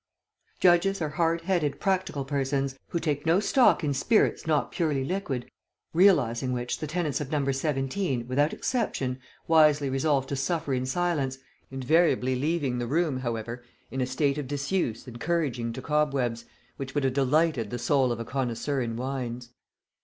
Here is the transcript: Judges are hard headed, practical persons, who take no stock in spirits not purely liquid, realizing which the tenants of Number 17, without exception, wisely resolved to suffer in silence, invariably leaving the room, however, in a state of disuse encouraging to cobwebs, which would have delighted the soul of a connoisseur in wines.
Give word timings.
Judges 0.59 0.99
are 0.99 1.09
hard 1.09 1.41
headed, 1.41 1.79
practical 1.79 2.25
persons, 2.25 2.75
who 2.87 2.97
take 2.97 3.23
no 3.23 3.39
stock 3.39 3.83
in 3.83 3.93
spirits 3.93 4.47
not 4.47 4.71
purely 4.71 5.03
liquid, 5.05 5.47
realizing 5.93 6.53
which 6.53 6.79
the 6.79 6.87
tenants 6.87 7.21
of 7.21 7.29
Number 7.29 7.53
17, 7.53 8.27
without 8.27 8.51
exception, 8.51 9.19
wisely 9.47 9.91
resolved 9.91 10.27
to 10.29 10.35
suffer 10.35 10.73
in 10.73 10.87
silence, 10.87 11.37
invariably 11.69 12.35
leaving 12.35 12.79
the 12.79 12.87
room, 12.87 13.19
however, 13.19 13.63
in 13.91 14.01
a 14.01 14.07
state 14.07 14.39
of 14.39 14.47
disuse 14.47 15.07
encouraging 15.07 15.71
to 15.71 15.83
cobwebs, 15.83 16.45
which 16.77 16.95
would 16.95 17.03
have 17.03 17.13
delighted 17.13 17.69
the 17.69 17.77
soul 17.77 18.11
of 18.11 18.19
a 18.19 18.25
connoisseur 18.25 18.81
in 18.81 18.95
wines. 18.95 19.51